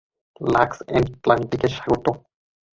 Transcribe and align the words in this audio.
Lux 0.41 0.77
এটলান্টিকে 0.97 1.67
স্বাগত। 1.75 2.05